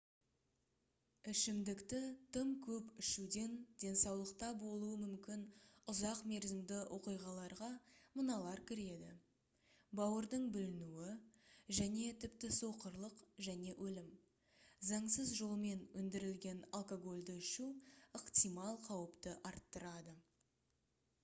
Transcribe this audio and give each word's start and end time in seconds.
ішімдікті 1.31 1.97
тым 2.35 2.53
көп 2.67 2.87
ішуден 3.01 3.51
денсаулықта 3.81 4.47
болуы 4.61 4.93
мүмкін 5.01 5.41
ұзақ 5.93 6.23
мерзімді 6.31 6.79
оқиғаларға 6.95 7.67
мыналар 8.21 8.61
кіреді 8.71 9.11
бауырдың 10.01 10.47
бүлінуі 10.57 11.13
және 11.81 12.07
тіпті 12.25 12.49
соқырлық 12.57 13.21
және 13.49 13.75
өлім 13.89 14.07
заңсыз 14.93 15.35
жолмен 15.43 15.83
өндірілген 16.01 16.63
алкогольді 16.79 17.37
ішу 17.45 17.69
ықтимал 18.21 18.81
қауіпті 18.89 19.35
арттырады 19.51 20.15